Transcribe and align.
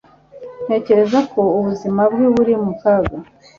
ntekereza 0.65 1.19
ko 1.31 1.41
ubuzima 1.57 2.01
bwe 2.11 2.27
buri 2.35 2.53
mu 2.63 2.71
kaga 2.81 3.15